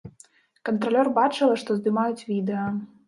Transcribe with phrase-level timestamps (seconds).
[0.69, 2.65] Кантралёр бачыла, што здымаюць відэа.